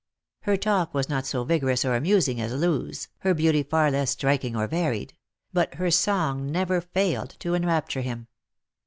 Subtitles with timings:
[0.39, 4.55] Her talk was not so vigorous or amusing as Loo's, her beauty far less striking
[4.55, 5.13] or varied;
[5.53, 8.25] but her song never failed to enrapture him.